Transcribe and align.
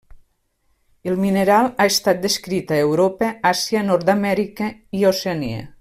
El 1.11 1.19
mineral 1.25 1.69
ha 1.83 1.87
estat 1.91 2.23
descrit 2.23 2.73
a 2.73 2.79
Europa, 2.87 3.31
Àsia, 3.53 3.87
Nord-amèrica 3.91 4.71
i 5.03 5.07
Oceania. 5.13 5.63